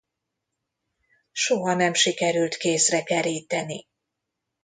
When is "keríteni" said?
3.03-3.87